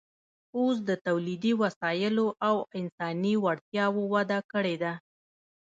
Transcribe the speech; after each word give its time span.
اوس 0.57 0.77
د 0.89 0.91
تولیدي 1.07 1.53
وسایلو 1.61 2.27
او 2.47 2.55
انساني 2.79 3.33
وړتیاوو 3.45 4.01
وده 4.13 4.39
کړې 4.51 4.75
ده 4.83 4.93